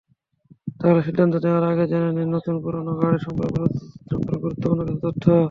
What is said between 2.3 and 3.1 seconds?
নতুন-পুরোনো